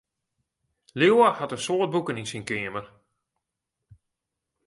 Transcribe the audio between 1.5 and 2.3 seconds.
in soad boeken yn